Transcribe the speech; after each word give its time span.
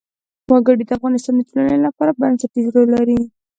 وګړي 0.51 0.83
د 0.87 0.91
افغانستان 0.97 1.33
د 1.37 1.41
ټولنې 1.49 1.77
لپاره 1.85 2.11
بنسټيز 2.19 2.65
رول 2.75 2.89
لري. 2.95 3.19